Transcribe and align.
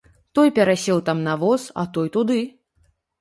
Той 0.37 0.47
перасеў 0.55 1.01
таму 1.09 1.21
на 1.27 1.35
воз, 1.43 1.65
а 1.83 1.83
той 1.99 2.07
туды. 2.17 2.39